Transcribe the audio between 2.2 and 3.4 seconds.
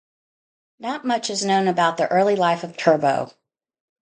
life of Turbo.